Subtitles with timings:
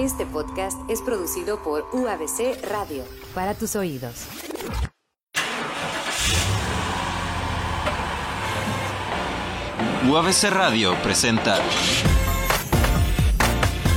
[0.00, 4.28] Este podcast es producido por UABC Radio, para tus oídos.
[10.08, 11.58] UABC Radio presenta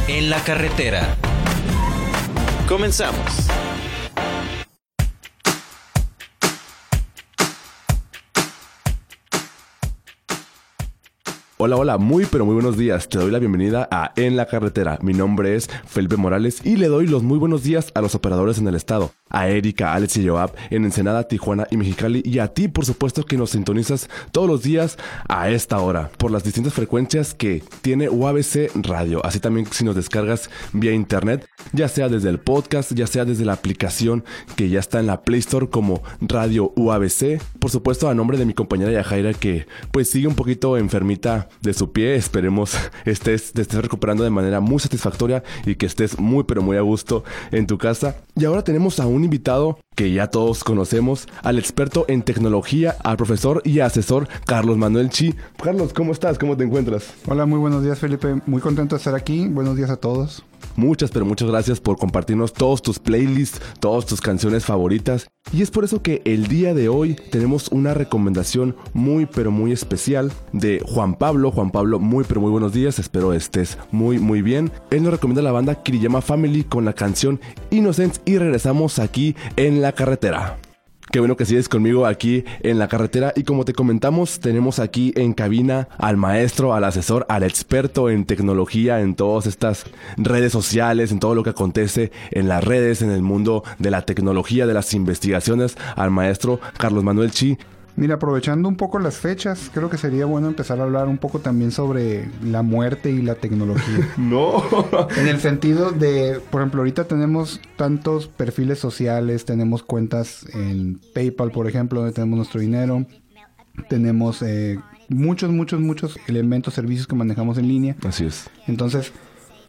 [0.10, 1.16] En la carretera.
[2.68, 3.53] Comenzamos.
[11.66, 13.08] Hola, hola, muy pero muy buenos días.
[13.08, 15.00] Te doy la bienvenida a En la Carretera.
[15.02, 18.58] Mi nombre es Felipe Morales y le doy los muy buenos días a los operadores
[18.58, 22.48] en el estado a Erika, Alex y Joab en Ensenada, Tijuana y Mexicali y a
[22.48, 24.98] ti por supuesto que nos sintonizas todos los días
[25.28, 29.26] a esta hora por las distintas frecuencias que tiene UABC Radio.
[29.26, 33.46] Así también si nos descargas vía internet, ya sea desde el podcast, ya sea desde
[33.46, 34.24] la aplicación
[34.56, 37.42] que ya está en la Play Store como Radio UABC.
[37.60, 41.74] Por supuesto a nombre de mi compañera Yajaira que pues sigue un poquito enfermita de
[41.74, 42.16] su pie.
[42.16, 46.78] Esperemos estés, te estés recuperando de manera muy satisfactoria y que estés muy pero muy
[46.78, 48.16] a gusto en tu casa.
[48.36, 53.18] Y ahora tenemos a un invitado que ya todos conocemos, al experto en tecnología, al
[53.18, 55.36] profesor y asesor Carlos Manuel Chi.
[55.62, 56.38] Carlos, ¿cómo estás?
[56.38, 57.14] ¿Cómo te encuentras?
[57.28, 58.42] Hola, muy buenos días Felipe.
[58.46, 59.48] Muy contento de estar aquí.
[59.48, 60.44] Buenos días a todos.
[60.76, 65.28] Muchas, pero muchas gracias por compartirnos todos tus playlists, todas tus canciones favoritas.
[65.52, 69.72] Y es por eso que el día de hoy tenemos una recomendación muy, pero muy
[69.72, 71.52] especial de Juan Pablo.
[71.52, 72.98] Juan Pablo, muy, pero muy buenos días.
[72.98, 74.72] Espero estés muy, muy bien.
[74.90, 79.82] Él nos recomienda la banda Kiriyama Family con la canción Innocence y regresamos aquí en
[79.84, 80.58] la carretera.
[81.12, 85.14] Qué bueno que sigues conmigo aquí en la carretera y como te comentamos tenemos aquí
[85.18, 89.84] en cabina al maestro, al asesor, al experto en tecnología, en todas estas
[90.16, 94.04] redes sociales, en todo lo que acontece en las redes, en el mundo de la
[94.04, 97.58] tecnología, de las investigaciones, al maestro Carlos Manuel Chi.
[97.96, 101.40] Mira, aprovechando un poco las fechas, creo que sería bueno empezar a hablar un poco
[101.40, 104.10] también sobre la muerte y la tecnología.
[104.18, 104.64] no.
[105.16, 111.52] en el sentido de, por ejemplo, ahorita tenemos tantos perfiles sociales, tenemos cuentas en PayPal,
[111.52, 113.06] por ejemplo, donde tenemos nuestro dinero,
[113.90, 117.96] tenemos eh, muchos, muchos, muchos elementos, servicios que manejamos en línea.
[118.04, 118.50] Así es.
[118.66, 119.14] Entonces,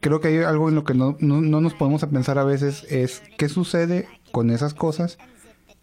[0.00, 2.44] creo que hay algo en lo que no, no, no nos podemos a pensar a
[2.44, 5.18] veces es qué sucede con esas cosas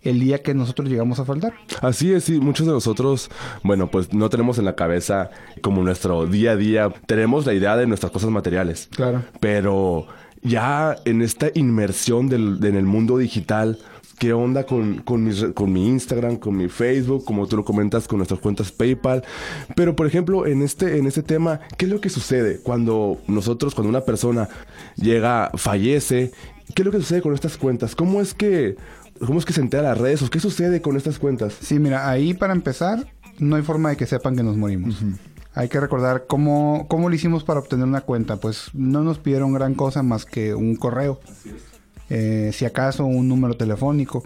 [0.04, 1.54] el día que nosotros llegamos a faltar.
[1.82, 3.30] Así es, sí, muchos de nosotros,
[3.64, 5.30] bueno, pues no tenemos en la cabeza
[5.62, 8.90] como nuestro día a día, tenemos la idea de nuestras cosas materiales.
[8.96, 9.24] Claro.
[9.40, 10.08] Pero
[10.42, 13.78] ya en esta inmersión del, en el mundo digital,
[14.22, 18.08] ¿Qué onda con, con, mi, con mi Instagram, con mi Facebook, como tú lo comentas,
[18.08, 19.24] con nuestras cuentas PayPal?
[19.76, 23.74] Pero, por ejemplo, en este, en este tema, ¿qué es lo que sucede cuando nosotros,
[23.74, 24.48] cuando una persona
[24.96, 26.32] llega, fallece?
[26.76, 27.96] ¿Qué es lo que sucede con estas cuentas?
[27.96, 28.76] ¿Cómo es que
[29.26, 30.22] ¿Cómo es que se entera las redes?
[30.24, 31.56] ¿O qué sucede con estas cuentas?
[31.62, 33.06] Sí, mira, ahí para empezar,
[33.40, 34.96] no hay forma de que sepan que nos morimos.
[35.54, 38.38] Hay que recordar cómo, cómo lo hicimos para obtener una cuenta.
[38.38, 41.20] Pues no nos pidieron gran cosa más que un correo.
[42.10, 44.24] Eh, si acaso un número telefónico.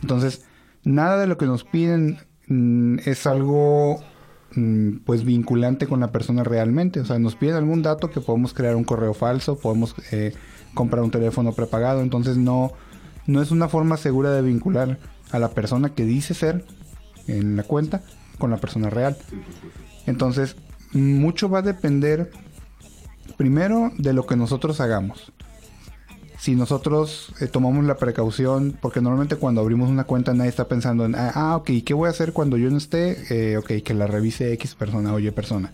[0.00, 0.42] Entonces,
[0.84, 4.00] nada de lo que nos piden mm, es algo
[4.54, 7.00] mm, pues vinculante con la persona realmente.
[7.00, 10.32] O sea, nos piden algún dato que podemos crear un correo falso, podemos eh,
[10.72, 12.00] comprar un teléfono prepagado.
[12.00, 12.72] Entonces no
[13.30, 14.98] no es una forma segura de vincular
[15.30, 16.64] a la persona que dice ser
[17.26, 18.02] en la cuenta
[18.38, 19.16] con la persona real.
[20.06, 20.56] Entonces,
[20.92, 22.30] mucho va a depender
[23.36, 25.32] primero de lo que nosotros hagamos.
[26.38, 31.04] Si nosotros eh, tomamos la precaución, porque normalmente cuando abrimos una cuenta nadie está pensando
[31.04, 33.52] en, ah, ah ok, ¿qué voy a hacer cuando yo no esté?
[33.52, 35.70] Eh, ok, que la revise X persona o Y persona.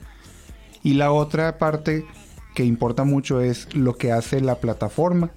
[0.83, 2.05] Y la otra parte
[2.57, 5.31] que importa mucho es lo que hace la plataforma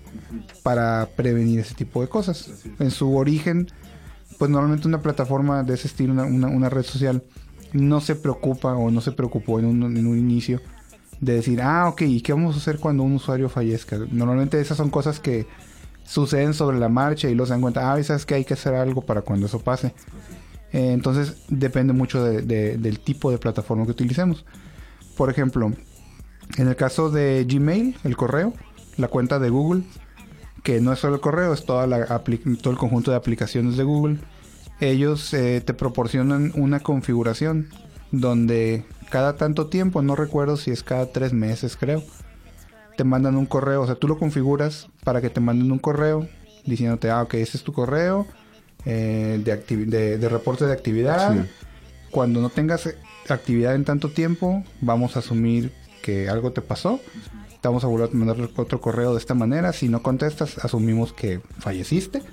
[0.64, 2.64] para prevenir ese tipo de cosas.
[2.80, 3.68] En su origen,
[4.38, 7.22] pues normalmente una plataforma de ese estilo, una, red social,
[7.74, 10.62] no se preocupa o no se preocupó en un, en un inicio
[11.20, 13.98] de decir, ah, ok, ¿y qué vamos a hacer cuando un usuario fallezca?
[14.10, 15.46] Normalmente esas son cosas que
[16.06, 19.02] suceden sobre la marcha y los dan cuenta, ah, sabes que hay que hacer algo
[19.02, 19.94] para cuando eso pase.
[20.72, 24.46] Eh, entonces depende mucho del tipo de plataforma que utilicemos.
[25.18, 25.74] Por ejemplo,
[26.58, 28.54] en el caso de Gmail, el correo,
[28.98, 29.84] la cuenta de Google,
[30.64, 32.06] que no es solo el correo, es toda la
[32.62, 34.20] todo el conjunto de aplicaciones de Google,
[34.80, 37.70] ellos eh, te proporcionan una configuración
[38.12, 42.04] donde cada tanto tiempo, no recuerdo si es cada tres meses creo,
[42.98, 46.28] te mandan un correo, o sea, tú lo configuras para que te manden un correo
[46.66, 48.28] diciéndote, ah, ok, ese es tu correo
[48.86, 51.46] eh, de, de, reporte de actividad.
[52.12, 52.90] Cuando no tengas
[53.30, 55.72] actividad en tanto tiempo, vamos a asumir
[56.10, 57.00] que algo te pasó.
[57.62, 59.74] Te vamos a volver a mandar otro correo de esta manera.
[59.74, 62.24] Si no contestas, asumimos que falleciste.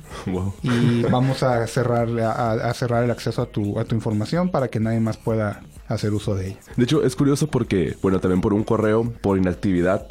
[0.62, 4.78] Y vamos a cerrar, a, cerrar el acceso a tu, a tu información para que
[4.78, 6.58] nadie más pueda hacer uso de ella.
[6.76, 10.06] De hecho, es curioso porque, bueno, también por un correo, por inactividad,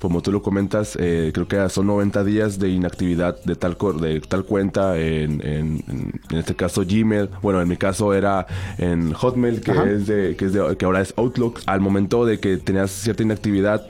[0.00, 4.20] como tú lo comentas, eh, creo que son 90 días de inactividad de tal, de
[4.20, 5.84] tal cuenta, en, en,
[6.30, 8.46] en, este caso Gmail, bueno, en mi caso era
[8.78, 11.60] en Hotmail, que, es de, que, es de, que ahora es Outlook.
[11.66, 13.86] Al momento de que tenías cierta inactividad,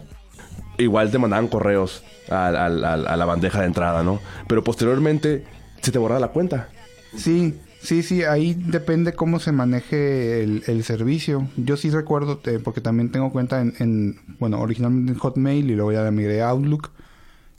[0.79, 4.21] igual te mandaban correos a, a, a, la bandeja de entrada, ¿no?
[4.47, 5.45] Pero posteriormente
[5.81, 6.69] se te borra la cuenta.
[7.17, 11.49] Sí, Sí, sí, ahí depende cómo se maneje el, servicio.
[11.57, 15.93] Yo sí recuerdo, eh, porque también tengo cuenta en, bueno, originalmente en Hotmail y luego
[15.93, 16.91] ya la migré a Outlook.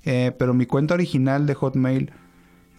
[0.05, 2.11] Eh, pero mi cuenta original de Hotmail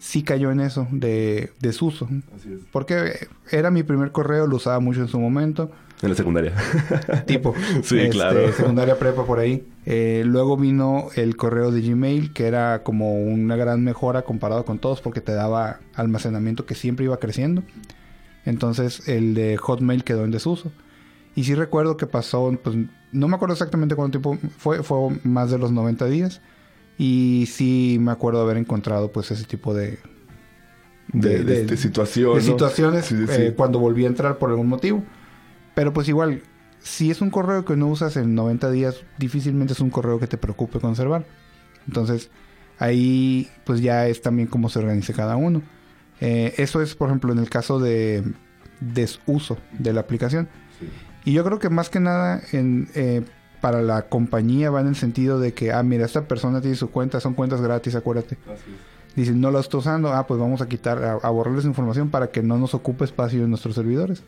[0.01, 2.09] sí cayó en eso, de desuso.
[2.35, 2.59] Así es.
[2.71, 5.71] Porque era mi primer correo, lo usaba mucho en su momento.
[6.01, 6.53] En la secundaria.
[7.27, 7.53] tipo.
[7.83, 8.51] sí, este, claro.
[8.51, 9.63] Secundaria prepa por ahí.
[9.85, 14.79] Eh, luego vino el correo de Gmail, que era como una gran mejora comparado con
[14.79, 17.61] todos porque te daba almacenamiento que siempre iba creciendo.
[18.43, 20.71] Entonces el de Hotmail quedó en desuso.
[21.35, 22.75] Y sí recuerdo que pasó, pues
[23.11, 26.41] no me acuerdo exactamente cuánto tiempo fue, fue más de los 90 días.
[27.01, 29.97] Y sí me acuerdo haber encontrado pues ese tipo de...
[31.07, 33.11] De, de, de, situaciones.
[33.11, 35.03] Eh, cuando volví a entrar por algún motivo.
[35.73, 36.43] Pero pues igual,
[36.77, 40.27] si es un correo que no usas en 90 días, difícilmente es un correo que
[40.27, 41.25] te preocupe conservar.
[41.87, 42.29] Entonces,
[42.77, 45.63] ahí pues ya es también cómo se organice cada uno.
[46.19, 48.23] Eh, eso es, por ejemplo, en el caso de
[48.79, 50.49] desuso de la aplicación.
[51.25, 53.23] Y yo creo que más que nada en, eh,
[53.61, 56.89] para la compañía va en el sentido de que, ah, mira, esta persona tiene su
[56.89, 58.37] cuenta, son cuentas gratis, acuérdate.
[59.15, 62.31] Dicen, no la estoy usando, ah, pues vamos a quitar, a, a borrarles información para
[62.31, 64.23] que no nos ocupe espacio en nuestros servidores.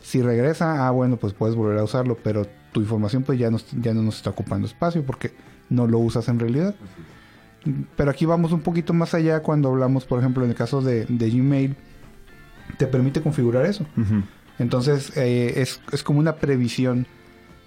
[0.00, 3.58] Si regresa, ah, bueno, pues puedes volver a usarlo, pero tu información pues ya no,
[3.80, 5.32] ya no nos está ocupando espacio porque
[5.68, 6.74] no lo usas en realidad.
[7.96, 11.06] Pero aquí vamos un poquito más allá cuando hablamos, por ejemplo, en el caso de,
[11.08, 11.74] Gmail,
[12.78, 13.84] te permite configurar eso.
[14.58, 17.06] Entonces, eh, es, es, como una previsión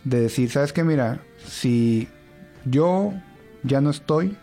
[0.04, 0.84] de decir, ¿sabes qué?
[0.84, 2.07] Mira, si
[2.66, 3.13] yo
[3.63, 4.38] ya no estoy,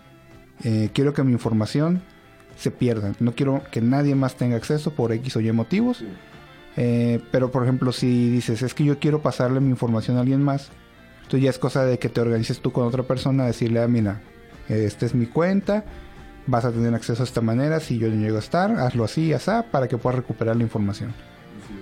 [0.64, 2.02] eh, quiero que mi información
[2.56, 3.12] se pierda.
[3.20, 6.04] No quiero que nadie más tenga acceso por X o Y motivos.
[6.76, 10.42] Eh, pero por ejemplo, si dices, es que yo quiero pasarle mi información a alguien
[10.42, 10.70] más,
[11.22, 14.20] entonces ya es cosa de que te organices tú con otra persona, decirle, ah, mira,
[14.68, 15.84] esta es mi cuenta,
[16.46, 19.32] vas a tener acceso a esta manera, si yo no llego a estar, hazlo así,
[19.32, 21.14] así, para que puedas recuperar la información.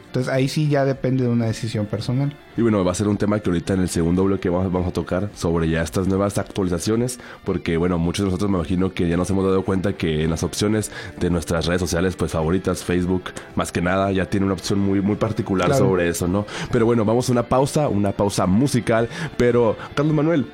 [0.07, 2.35] Entonces ahí sí ya depende de una decisión personal.
[2.57, 4.89] Y bueno, va a ser un tema que ahorita en el segundo bloque vamos, vamos
[4.89, 9.09] a tocar sobre ya estas nuevas actualizaciones, porque bueno, muchos de nosotros me imagino que
[9.09, 12.85] ya nos hemos dado cuenta que en las opciones de nuestras redes sociales pues favoritas,
[12.85, 13.25] Facebook,
[13.57, 16.47] más que nada, ya tiene una opción muy, muy particular sobre eso, ¿no?
[16.71, 20.47] Pero bueno, vamos a una pausa, una pausa musical, pero Carlos Manuel,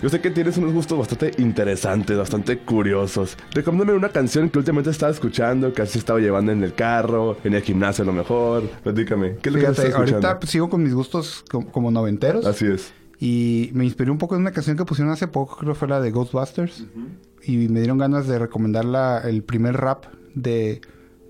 [0.00, 3.36] yo sé que tienes unos gustos bastante interesantes, bastante curiosos.
[3.52, 7.54] Recomiéndame una canción que últimamente estaba escuchando, que así estaba llevando en el carro, en
[7.54, 8.62] el gimnasio a lo mejor.
[8.84, 10.28] Platícame, ¿qué es lo que estás escuchando?
[10.28, 12.46] Ahorita sigo con mis gustos como, noventeros.
[12.46, 12.92] Así es.
[13.18, 15.88] Y me inspiré un poco en una canción que pusieron hace poco, creo que fue
[15.88, 16.84] la de Ghostbusters.
[17.42, 20.04] Y me dieron ganas de recomendar el primer rap
[20.34, 20.80] de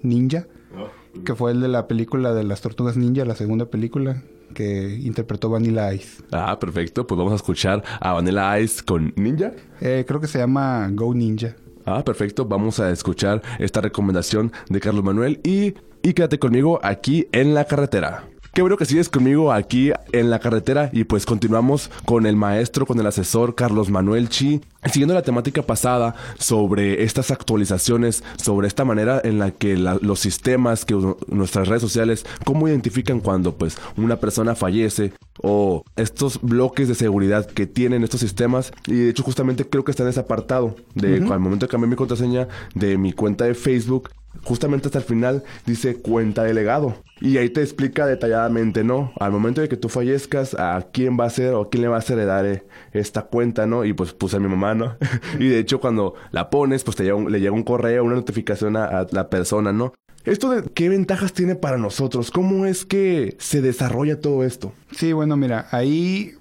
[0.02, 1.22] Ninja, oh.
[1.24, 4.22] que fue el de la película de las tortugas ninja, la segunda película
[4.54, 6.22] que interpretó Vanilla Ice.
[6.32, 7.06] Ah, perfecto.
[7.06, 9.52] Pues vamos a escuchar a Vanilla Ice con Ninja.
[9.80, 11.54] Eh, creo que se llama Go Ninja.
[11.84, 12.44] Ah, perfecto.
[12.44, 17.64] Vamos a escuchar esta recomendación de Carlos Manuel y, y quédate conmigo aquí en la
[17.64, 18.24] carretera.
[18.58, 22.86] Qué bueno que sigues conmigo aquí en la carretera y pues continuamos con el maestro,
[22.86, 28.84] con el asesor Carlos Manuel Chi, siguiendo la temática pasada sobre estas actualizaciones, sobre esta
[28.84, 30.96] manera en la que los sistemas, que
[31.28, 37.46] nuestras redes sociales, cómo identifican cuando pues una persona fallece o estos bloques de seguridad
[37.46, 38.72] que tienen estos sistemas.
[38.88, 41.90] Y de hecho justamente creo que está en ese apartado de al momento de cambiar
[41.90, 44.10] mi contraseña de mi cuenta de Facebook
[44.44, 47.02] justamente hasta el final dice cuenta delegado.
[47.20, 49.12] Y ahí te explica detalladamente, ¿no?
[49.18, 51.88] Al momento de que tú fallezcas, a quién va a ser o a quién le
[51.88, 53.84] va a heredar eh, esta cuenta, ¿no?
[53.84, 54.96] Y pues puse a mi mamá, ¿no?
[55.38, 59.06] y de hecho cuando la pones, pues te le llega un correo, una notificación a,
[59.10, 59.92] la persona, ¿no?
[60.24, 62.30] ¿Esto de qué ventajas tiene para nosotros?
[62.30, 64.72] ¿Cómo es que se desarrolla todo esto?
[64.92, 66.34] Sí, bueno, mira, ahí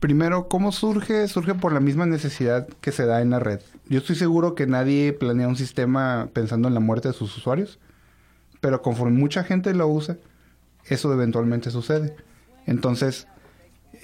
[0.00, 1.26] primero, ¿cómo surge?
[1.28, 3.60] Surge por la misma necesidad que se da en la red.
[3.88, 7.78] Yo estoy seguro que nadie planea un sistema pensando en la muerte de sus usuarios,
[8.60, 10.18] pero conforme mucha gente lo usa,
[10.86, 12.16] eso eventualmente sucede.
[12.66, 13.26] Entonces,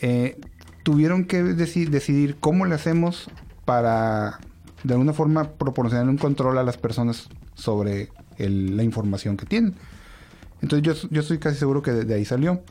[0.02, 0.38] eh,
[0.82, 3.30] tuvieron que decidir cómo le hacemos
[3.64, 4.40] para,
[4.82, 9.74] de alguna forma, proporcionar un control a las personas sobre la información que tienen.
[10.60, 12.62] Entonces, yo, yo estoy casi seguro que de ahí salió.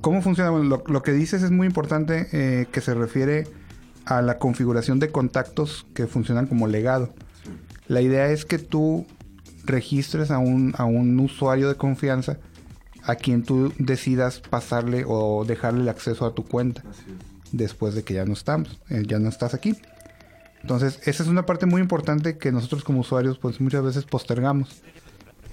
[0.00, 0.50] ¿Cómo funciona?
[0.50, 3.46] lo, que dices es muy importante eh, que se refiere
[4.06, 7.12] a la configuración de contactos que funcionan como legado.
[7.88, 9.06] La idea es que tú
[9.64, 12.38] registres a un, a un usuario de confianza
[13.02, 16.82] a quien tú decidas pasarle o dejarle el acceso a tu cuenta
[17.52, 19.76] después de que ya no estamos, eh, ya no estás aquí.
[20.62, 24.82] Entonces, esa es una parte muy importante que nosotros como usuarios pues muchas veces postergamos.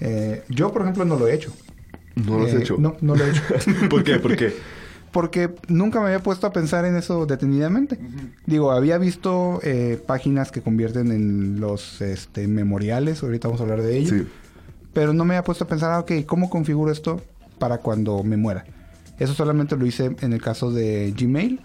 [0.00, 1.52] Eh, yo, por ejemplo, no lo he hecho.
[2.16, 2.76] ¿No lo has Eh, hecho?
[2.78, 3.42] No, no lo he hecho.
[3.90, 4.16] ¿Por qué?
[4.18, 4.54] ¿Por qué?
[5.14, 8.00] Porque nunca me había puesto a pensar en eso detenidamente.
[8.46, 13.82] Digo, había visto eh, páginas que convierten en los este, memoriales, ahorita vamos a hablar
[13.82, 14.10] de ello.
[14.10, 14.26] Sí.
[14.92, 17.22] Pero no me había puesto a pensar, ah, ok, ¿cómo configuro esto
[17.60, 18.64] para cuando me muera?
[19.20, 21.60] Eso solamente lo hice en el caso de Gmail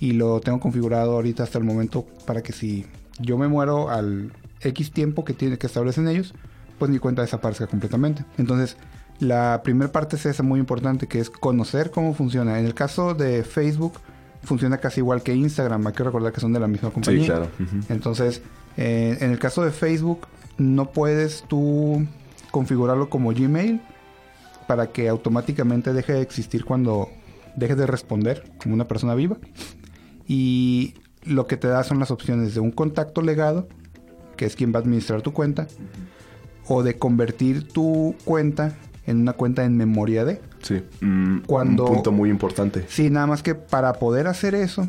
[0.00, 2.86] y lo tengo configurado ahorita hasta el momento para que si
[3.20, 4.32] yo me muero al
[4.62, 6.34] X tiempo que tiene que establecen ellos,
[6.80, 8.24] pues mi cuenta desaparezca completamente.
[8.36, 8.76] Entonces,
[9.20, 12.58] la primera parte es esa muy importante, que es conocer cómo funciona.
[12.58, 14.00] En el caso de Facebook,
[14.42, 15.86] funciona casi igual que Instagram.
[15.86, 17.20] Hay que recordar que son de la misma compañía.
[17.20, 17.48] Sí, claro.
[17.60, 17.84] Ujú.
[17.90, 18.42] Entonces,
[18.76, 22.06] eh, en el caso de Facebook, no puedes tú
[22.50, 23.80] configurarlo como Gmail
[24.66, 27.08] para que automáticamente deje de existir cuando
[27.56, 29.36] dejes de responder como una persona viva.
[30.26, 33.68] Y lo que te da son las opciones de un contacto legado,
[34.36, 35.66] que es quien va a administrar tu cuenta,
[36.68, 38.76] o de convertir tu cuenta
[39.10, 40.40] en una cuenta en memoria de.
[40.62, 40.82] Sí.
[41.00, 42.84] Mm, Cuando- Un punto muy importante.
[42.88, 44.88] Sí, nada más que para poder hacer eso,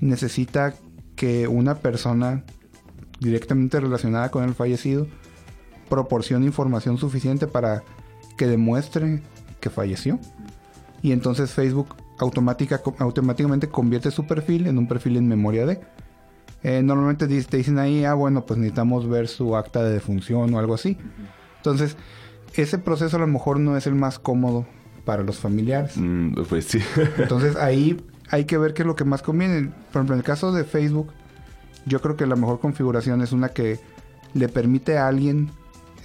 [0.00, 0.74] necesita
[1.16, 2.42] que una persona
[3.20, 5.06] directamente relacionada con el fallecido
[5.88, 7.82] proporcione información suficiente para
[8.36, 9.22] que demuestre
[9.60, 10.18] que falleció.
[11.02, 15.80] Y entonces Facebook automática, automáticamente convierte su perfil en un perfil en memoria de.
[16.62, 20.58] Eh, normalmente te dicen ahí, ah, bueno, pues necesitamos ver su acta de defunción o
[20.58, 20.96] algo así.
[21.58, 21.96] Entonces,
[22.62, 24.66] ese proceso a lo mejor no es el más cómodo
[25.04, 25.96] para los familiares.
[25.96, 26.80] Mm, pues sí.
[27.18, 29.68] Entonces ahí hay que ver qué es lo que más conviene.
[29.68, 31.12] Por ejemplo, en el caso de Facebook,
[31.86, 33.80] yo creo que la mejor configuración es una que
[34.32, 35.50] le permite a alguien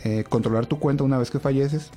[0.04, 1.92] eh, controlar tu cuenta una vez que falleces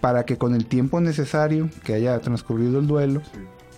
[0.00, 3.22] para que con el tiempo necesario que haya transcurrido el duelo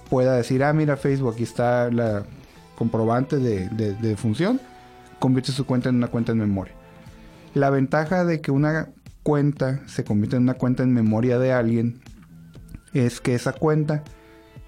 [0.09, 2.25] pueda decir, ah, mira Facebook, aquí está la
[2.77, 4.61] comprobante de, de, de función,
[5.19, 6.75] convierte su cuenta en una cuenta en memoria.
[7.55, 8.89] La ventaja de que una
[9.23, 12.01] cuenta se convierte en una cuenta en memoria de alguien
[12.93, 14.03] es que esa cuenta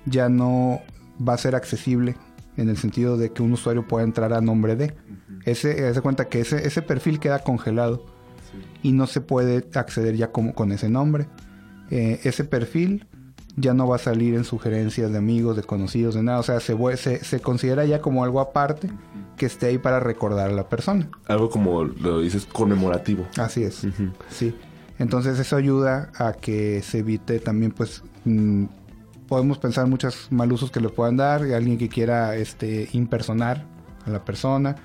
[0.06, 0.80] ya no
[1.26, 2.16] va a ser accesible
[2.56, 4.94] en el sentido de que un usuario pueda entrar a nombre de.
[5.44, 8.06] Ese, ese cuenta que ese, ese perfil queda congelado
[8.82, 11.26] y no se puede acceder ya como con ese nombre.
[11.90, 13.06] Eh, ese perfil
[13.56, 16.38] ya no va a salir en sugerencias de amigos, de conocidos, de nada.
[16.38, 18.88] O sea, se, se, se considera ya como algo aparte
[19.36, 21.08] que esté ahí para recordar a la persona.
[21.26, 23.26] Algo como lo dices, conmemorativo.
[23.36, 23.86] Así es.
[24.30, 24.54] Sí.
[24.98, 28.64] Entonces eso ayuda a que se evite también, pues, mm,
[29.28, 31.42] podemos pensar muchos mal usos que le puedan dar.
[31.42, 33.64] Alguien que quiera este, impersonar
[34.06, 34.76] a la persona,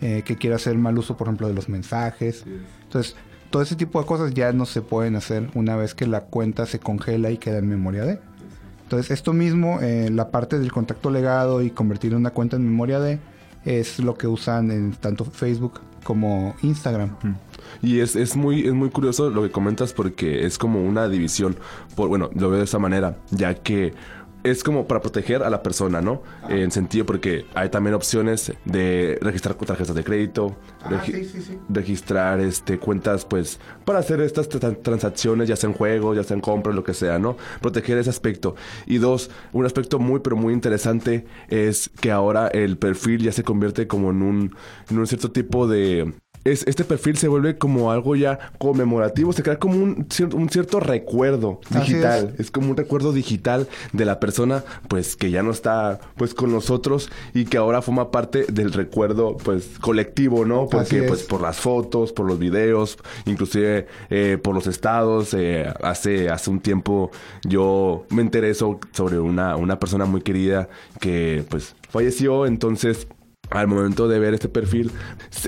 [0.00, 2.44] eh, que quiera hacer mal uso, por ejemplo, de los mensajes.
[2.84, 3.16] Entonces,
[3.50, 6.66] todo ese tipo de cosas ya no se pueden hacer una vez que la cuenta
[6.66, 8.20] se congela y queda en memoria de.
[8.82, 13.00] Entonces, esto mismo, eh, la parte del contacto legado y convertir una cuenta en memoria
[13.00, 13.18] de,
[13.64, 17.10] es lo que usan en tanto Facebook como Instagram.
[17.82, 21.56] Y es, es muy es muy curioso lo que comentas porque es como una división.
[21.94, 23.92] Por, bueno, lo veo de esa manera, ya que
[24.50, 26.22] es como para proteger a la persona, ¿no?
[26.48, 31.42] En sentido porque hay también opciones de registrar tarjetas de crédito, Ah, regi- sí, sí,
[31.42, 31.58] sí.
[31.68, 36.34] registrar este cuentas pues para hacer estas tra- transacciones, ya sea en juegos, ya sea
[36.34, 37.36] en compras, lo que sea, ¿no?
[37.60, 38.54] Proteger ese aspecto.
[38.86, 43.42] Y dos, un aspecto muy pero muy interesante es que ahora el perfil ya se
[43.42, 44.54] convierte como en un
[44.90, 46.12] en un cierto tipo de
[46.44, 50.48] es, este perfil se vuelve como algo ya conmemorativo, se crea como un, cier- un
[50.48, 52.50] cierto recuerdo digital, es.
[52.50, 57.10] como un recuerdo digital de la persona pues que ya no está pues con nosotros
[57.34, 60.66] y que ahora forma parte del recuerdo pues colectivo, ¿no?
[60.68, 61.08] Porque es.
[61.08, 65.34] pues por las fotos, por los videos, inclusive eh, por los estados.
[65.34, 67.10] eh, hace, hace un tiempo
[67.44, 70.68] yo me enteré so- sobre una, una persona muy querida
[71.00, 73.06] que pues falleció, entonces
[73.50, 74.90] al momento de ver este perfil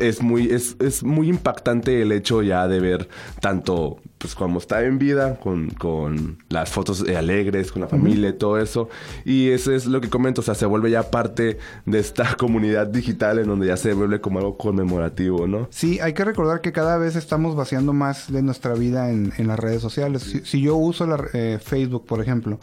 [0.01, 3.09] es muy es, es muy impactante el hecho ya de ver
[3.41, 8.33] tanto pues como está en vida con, con las fotos alegres con la familia y
[8.35, 8.91] todo eso.
[9.25, 12.87] Y eso es lo que comento o sea se vuelve ya parte de esta comunidad
[12.87, 16.73] digital en donde ya se vuelve como algo conmemorativo no Sí, hay que recordar que
[16.73, 20.23] cada vez estamos vaciando más de nuestra vida en, en las redes sociales.
[20.23, 22.59] Si, si yo uso la, eh, Facebook, por ejemplo,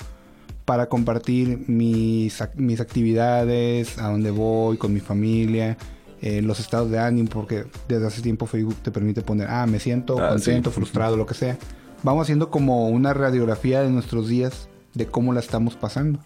[0.68, 5.78] para compartir mis, mis actividades, a dónde voy, con mi familia,
[6.22, 9.80] eh, los estados de ánimo, porque desde hace tiempo Facebook te permite poner, ah, me
[9.80, 10.76] siento Ah, contento, sí.
[10.76, 11.58] frustrado, lo que sea.
[12.04, 16.20] Vamos haciendo como una radiografía de nuestros días, de cómo la estamos pasando.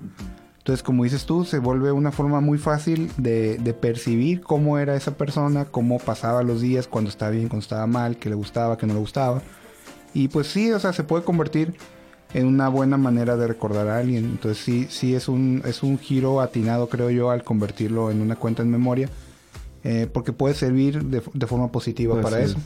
[0.57, 4.95] Entonces, como dices tú, se vuelve una forma muy fácil de, de percibir cómo era
[4.95, 8.75] esa persona, cómo pasaba los días, cuando estaba bien, cuando estaba mal, qué le gustaba,
[8.75, 9.43] qué no le gustaba.
[10.15, 11.75] Y pues sí, o sea, se puede convertir
[12.33, 14.25] en una buena manera de recordar a alguien.
[14.25, 18.35] Entonces sí, sí es un, es un giro atinado, creo yo, al convertirlo en una
[18.35, 19.09] cuenta en memoria.
[19.83, 22.57] Eh, porque puede servir de, de forma positiva para eso.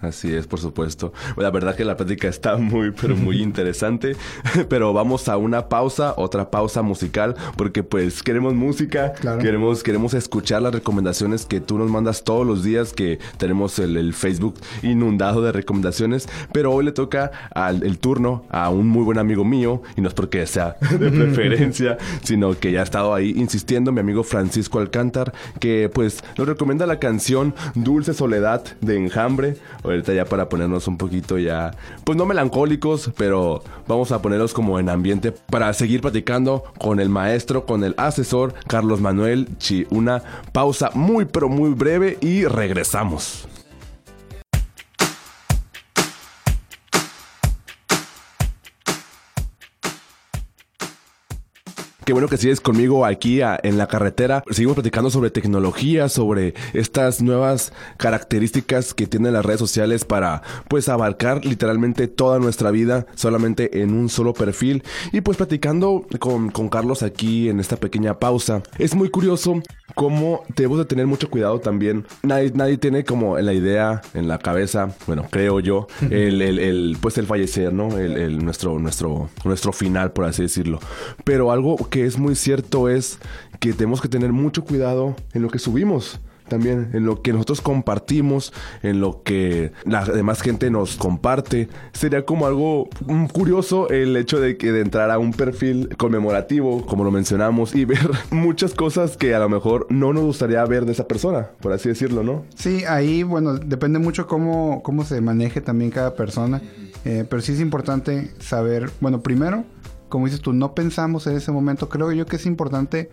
[0.00, 1.12] Así es, por supuesto.
[1.36, 4.16] La verdad que la plática está muy, pero muy interesante.
[4.68, 10.62] pero vamos a una pausa, otra pausa musical, porque pues queremos música, queremos, queremos escuchar
[10.62, 15.42] las recomendaciones que tú nos mandas todos los días, que tenemos el, el Facebook inundado
[15.42, 16.28] de recomendaciones.
[16.52, 20.08] Pero hoy le toca al, el turno a un muy buen amigo mío, y no
[20.08, 24.78] es porque sea de preferencia, sino que ya ha estado ahí insistiendo, mi amigo Francisco
[24.78, 29.58] Alcántar, que pues lo recomienda la canción Dulce Soledad de Enjambre.
[29.84, 31.72] Ahorita ya para ponernos un poquito ya,
[32.04, 37.10] pues no melancólicos, pero vamos a ponerlos como en ambiente para seguir platicando con el
[37.10, 39.86] maestro, con el asesor Carlos Manuel Chi.
[39.90, 40.22] Una
[40.52, 43.46] pausa muy pero muy breve y regresamos.
[52.06, 54.44] Qué bueno que sigues conmigo aquí en la carretera.
[54.48, 60.88] Seguimos platicando sobre tecnología, sobre estas nuevas características que tienen las redes sociales para pues
[60.88, 64.84] abarcar literalmente toda nuestra vida solamente en un solo perfil.
[65.10, 68.62] Y pues platicando con, con Carlos aquí en esta pequeña pausa.
[68.78, 69.60] Es muy curioso
[69.96, 72.06] cómo debemos de tener mucho cuidado también.
[72.22, 76.98] Nadie, nadie tiene como la idea en la cabeza, bueno, creo yo, el, el, el
[77.00, 77.98] pues el fallecer, ¿no?
[77.98, 80.78] El, el, nuestro, nuestro, nuestro final, por así decirlo.
[81.24, 83.18] Pero algo que es muy cierto es
[83.60, 87.60] que tenemos que tener mucho cuidado en lo que subimos también en lo que nosotros
[87.60, 91.68] compartimos, en lo que la demás gente nos comparte.
[91.92, 96.86] Sería como algo mm, curioso el hecho de que de entrar a un perfil conmemorativo,
[96.86, 100.86] como lo mencionamos, y ver muchas cosas que a lo mejor no nos gustaría ver
[100.86, 102.44] de esa persona, por así decirlo, ¿no?
[102.54, 106.62] Sí, ahí, bueno, depende mucho cómo, cómo se maneje también cada persona,
[107.04, 109.64] eh, pero sí es importante saber, bueno, primero,
[110.16, 111.90] como dices tú, no pensamos en ese momento.
[111.90, 113.10] Creo yo que es importante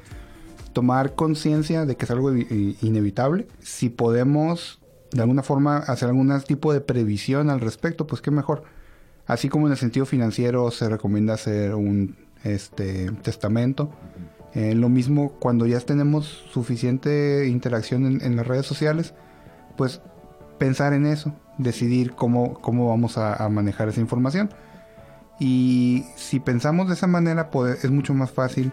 [0.71, 3.45] tomar conciencia de que es algo inevitable.
[3.59, 4.79] Si podemos
[5.11, 8.63] de alguna forma hacer algún tipo de previsión al respecto, pues qué mejor.
[9.25, 13.91] Así como en el sentido financiero se recomienda hacer un este, testamento.
[14.53, 19.13] Eh, lo mismo cuando ya tenemos suficiente interacción en, las redes sociales,
[19.75, 19.99] pues
[20.57, 24.51] pensar en eso, decidir cómo, cómo vamos a manejar esa información.
[25.39, 28.71] Y si pensamos de esa manera, pues, es mucho más fácil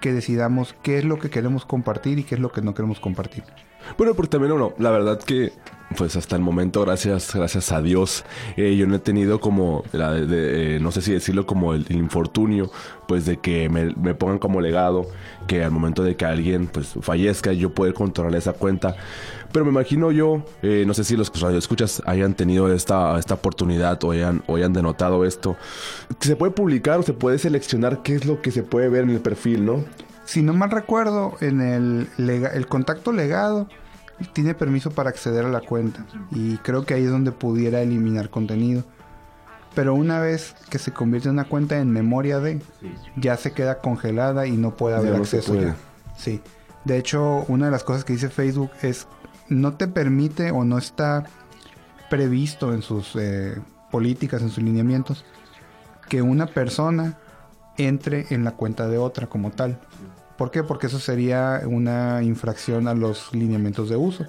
[0.00, 3.00] que decidamos qué es lo que queremos compartir y qué es lo que no queremos
[3.00, 3.44] compartir.
[3.96, 5.52] Bueno, porque también uno, la verdad que
[5.96, 8.24] pues hasta el momento, gracias, gracias a Dios,
[8.56, 11.86] eh, yo no he tenido como, la de, eh, no sé si decirlo como el,
[11.90, 12.70] infortunio,
[13.06, 15.06] pues de que me, me, pongan como legado,
[15.46, 18.96] que al momento de que alguien pues fallezca, yo pueda controlar esa cuenta.
[19.52, 24.02] Pero me imagino yo, eh, no sé si los escuchas hayan tenido esta, esta oportunidad
[24.02, 25.56] o hayan, o hayan denotado esto.
[26.18, 29.10] Se puede publicar o se puede seleccionar qué es lo que se puede ver en
[29.10, 29.84] el perfil, ¿no?
[30.24, 33.68] Si no mal recuerdo, en el, el contacto legado
[34.32, 38.30] tiene permiso para acceder a la cuenta y creo que ahí es donde pudiera eliminar
[38.30, 38.84] contenido.
[39.74, 42.62] Pero una vez que se convierte en una cuenta en memoria de,
[43.16, 45.74] ya se queda congelada y no puede haber acceso ya.
[46.16, 46.40] Sí.
[46.84, 49.08] De hecho, una de las cosas que dice Facebook es
[49.48, 51.24] no te permite o no está
[52.08, 53.60] previsto en sus eh,
[53.90, 55.24] políticas, en sus lineamientos,
[56.08, 57.18] que una persona
[57.76, 59.80] entre en la cuenta de otra como tal.
[60.36, 60.62] ¿Por qué?
[60.62, 64.26] Porque eso sería una infracción a los lineamientos de uso.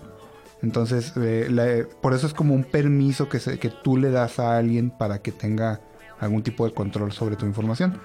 [0.62, 4.90] Entonces, eh, por eso es como un permiso que, que tú le das a alguien
[4.90, 5.80] para que tenga
[6.20, 8.00] algún tipo de control sobre tu información.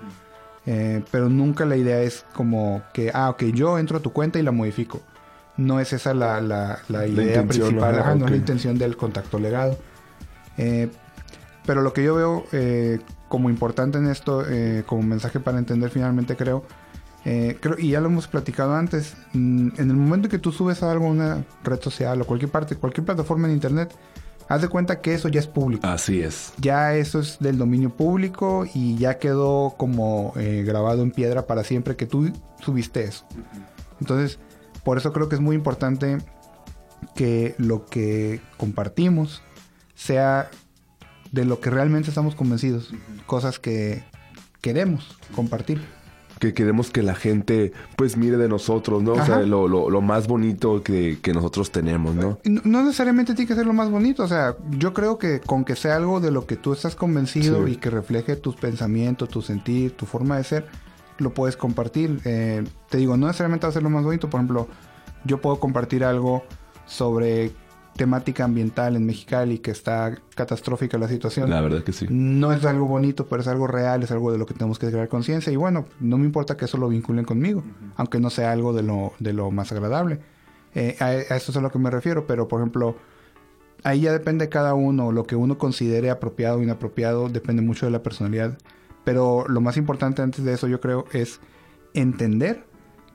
[0.66, 4.38] Eh, pero nunca la idea es como que, ah, ok, yo entro a tu cuenta
[4.38, 5.00] y la modifico.
[5.56, 9.78] No es esa la, la, idea principal, no es la intención del contacto legado.
[10.56, 10.90] Eh,
[11.66, 12.44] pero lo que yo veo
[13.28, 14.44] como importante en esto,
[14.86, 16.64] como mensaje para entender finalmente creo,
[17.24, 20.82] eh, creo, y ya lo hemos platicado antes, mm, en el momento que tú subes
[20.82, 23.94] algo a una red social o cualquier parte, cualquier plataforma en internet,
[24.48, 25.86] haz de cuenta que eso ya es público.
[25.86, 26.52] Así es.
[26.58, 31.62] Ya eso es del dominio público y ya quedó como eh, grabado en piedra para
[31.62, 33.26] siempre que tú subiste eso.
[34.00, 34.38] Entonces,
[34.82, 36.18] por eso creo que es muy importante
[37.14, 39.42] que lo que compartimos
[39.94, 40.50] sea
[41.32, 42.92] de lo que realmente estamos convencidos,
[43.26, 44.02] cosas que
[44.60, 45.80] queremos compartir
[46.40, 49.12] que queremos que la gente pues mire de nosotros, ¿no?
[49.12, 52.38] O sea, lo, lo, más bonito que, que, nosotros tenemos, ¿no?
[52.44, 52.82] ¿no?
[52.82, 55.96] necesariamente tiene que ser lo más bonito, o sea, yo creo que con que sea
[55.96, 60.06] algo de lo que tú estás convencido y que refleje tus pensamientos, tu sentir, tu
[60.06, 60.66] forma de ser,
[61.18, 62.20] lo puedes compartir.
[62.24, 64.66] Eh, te digo, no necesariamente va a ser lo más bonito, por ejemplo,
[65.24, 66.42] yo puedo compartir algo
[66.86, 67.52] sobre
[68.00, 71.50] temática ambiental en Mexicali, que está catastrófica la situación.
[71.50, 72.06] La verdad que sí.
[72.08, 74.88] No es algo bonito, pero es algo real, es algo de lo que tenemos que
[74.88, 75.52] crear conciencia.
[75.52, 77.62] Y bueno, no me importa que eso lo vinculen conmigo,
[77.96, 80.18] aunque no sea algo de lo, de lo más agradable.
[80.74, 82.96] Eh, a, a eso es a lo que me refiero, pero por ejemplo,
[83.84, 87.84] ahí ya depende de cada uno, lo que uno considere apropiado o inapropiado, depende mucho
[87.84, 88.56] de la personalidad.
[89.04, 91.38] Pero lo más importante antes de eso, yo creo, es
[91.92, 92.64] entender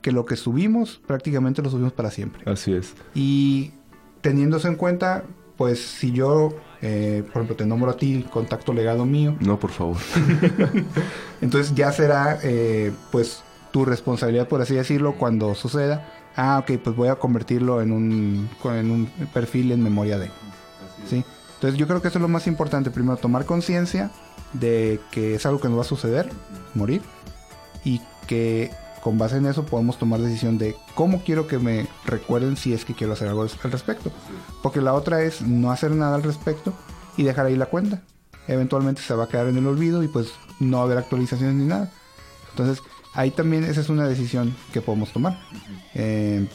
[0.03, 2.43] que lo que subimos prácticamente lo subimos para siempre.
[2.45, 2.93] Así es.
[3.15, 3.71] Y
[4.25, 5.23] teniendo eso en cuenta,
[5.55, 6.49] pues si yo,
[6.81, 9.97] eh, por ejemplo, te nombro a ti contacto legado mío, No, por favor.
[11.41, 16.11] entonces ya será eh, pues tu responsabilidad, por así decirlo, cuando suceda.
[16.35, 20.31] Ah, ok, pues voy a convertirlo en un, en un perfil en memoria de.
[21.07, 21.23] ¿Sí?
[21.53, 22.89] Entonces yo creo que eso es lo más importante.
[22.89, 24.09] Primero, tomar conciencia
[24.53, 26.31] de que es algo que nos va a suceder,
[26.73, 27.03] morir,
[27.83, 28.71] y que
[29.05, 32.85] con base en eso podemos tomar decisión de cómo quiero que me recuerden si es
[32.85, 34.11] que quiero hacer algo al respecto.
[34.63, 36.73] Porque la otra es no hacer nada al respecto
[37.15, 38.01] y dejar ahí la cuenta.
[38.47, 41.53] Eventualmente se va a quedar en el olvido y pues no va a haber actualizaciones
[41.53, 41.91] ni nada.
[42.49, 45.39] Entonces ahí también esa es una decisión que podemos tomar.
[45.93, 46.47] Eh,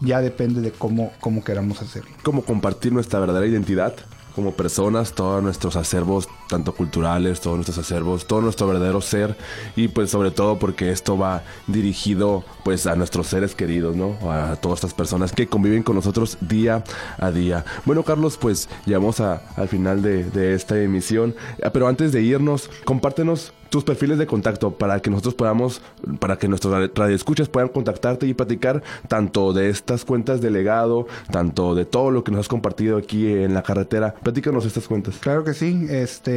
[0.00, 2.12] ya depende de cómo, cómo queramos hacerlo.
[2.22, 3.94] Como compartir nuestra verdadera identidad
[4.36, 9.36] como personas, todos nuestros acervos, tanto culturales, todos nuestros acervos, todo nuestro verdadero ser
[9.74, 14.16] y pues sobre todo porque esto va dirigido pues a nuestros seres queridos, ¿no?
[14.30, 16.84] A todas estas personas que conviven con nosotros día
[17.18, 17.64] a día.
[17.84, 22.22] Bueno, Carlos, pues llegamos a, al final de, de esta emisión, Ah, pero antes de
[22.22, 25.82] irnos, compártenos tus perfiles de contacto para que nosotros podamos,
[26.20, 31.74] para que nuestros radioescuchas puedan contactarte y platicar tanto de estas cuentas de legado, tanto
[31.74, 34.14] de todo lo que nos has compartido aquí en la carretera.
[34.22, 35.16] Platícanos estas cuentas.
[35.18, 35.86] Claro que sí.
[35.90, 36.35] Este,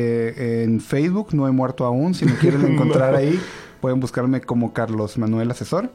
[0.64, 2.14] en Facebook no he muerto aún.
[2.14, 3.40] Si me quieren encontrar ahí,
[3.82, 5.90] pueden buscarme como Carlos Manuel Asesor.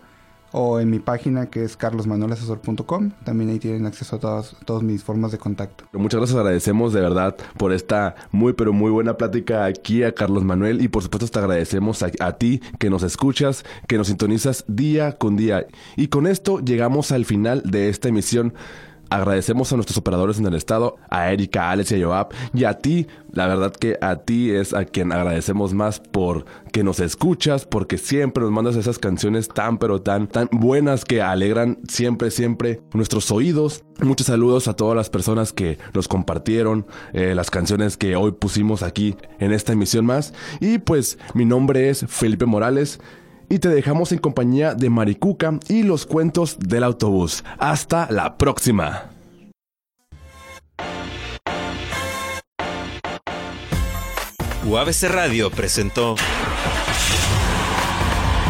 [0.56, 3.10] O en mi página que es carlosmanuelasesor.com.
[3.24, 5.84] También ahí tienen acceso a todas, todas mis formas de contacto.
[5.92, 10.44] Muchas gracias, agradecemos de verdad por esta muy pero muy buena plática aquí a Carlos
[10.44, 14.64] Manuel y por supuesto te agradecemos a, a ti que nos escuchas, que nos sintonizas
[14.68, 15.66] día con día.
[15.96, 18.54] Y con esto llegamos al final de esta emisión.
[19.10, 22.64] Agradecemos a nuestros operadores en el estado, a Erika, a Alex y a Joab, y
[22.64, 27.00] a ti, la verdad que a ti es a quien agradecemos más por que nos
[27.00, 32.30] escuchas, porque siempre nos mandas esas canciones tan pero tan, tan buenas que alegran siempre,
[32.30, 33.84] siempre nuestros oídos.
[34.02, 38.82] Muchos saludos a todas las personas que nos compartieron eh, las canciones que hoy pusimos
[38.82, 40.34] aquí en esta emisión más.
[40.60, 43.00] Y pues mi nombre es Felipe Morales
[43.54, 47.44] y te dejamos en compañía de Maricuca y los cuentos del autobús.
[47.56, 49.10] Hasta la próxima.
[54.66, 56.16] UABC Radio presentó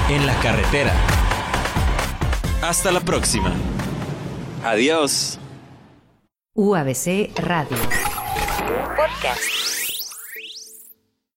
[0.09, 0.95] En la carretera.
[2.63, 3.53] Hasta la próxima.
[4.65, 5.39] Adiós.
[6.55, 7.77] UABC Radio.
[8.97, 9.64] Podcast.